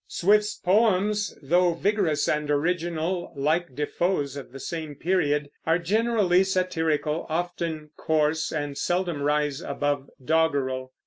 [0.07, 7.27] Swift's poems, though vigorous and original (like Defoe's, of the same period), are generally satirical,
[7.29, 10.91] often coarse, and seldom rise above doggerel.